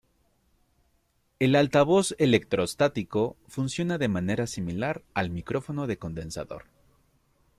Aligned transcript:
El 1.37 1.55
altavoz 1.55 2.15
electrostático 2.17 3.37
funciona 3.47 3.99
de 3.99 4.07
manera 4.07 4.47
similar 4.47 5.03
al 5.13 5.29
micrófono 5.29 5.85
de 5.85 5.99
condensador. 5.99 6.65